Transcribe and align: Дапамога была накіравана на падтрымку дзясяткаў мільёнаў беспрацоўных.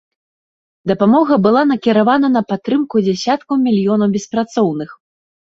Дапамога 0.91 1.33
была 1.45 1.61
накіравана 1.73 2.27
на 2.37 2.43
падтрымку 2.53 3.05
дзясяткаў 3.09 3.55
мільёнаў 3.67 4.09
беспрацоўных. 4.17 4.89